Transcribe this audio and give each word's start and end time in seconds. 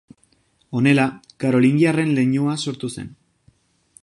Honela, 0.79 1.05
karolingiarren 1.45 2.17
leinua 2.21 2.59
sortu 2.67 2.95
zen. 2.97 3.17